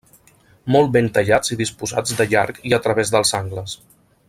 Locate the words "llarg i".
2.33-2.75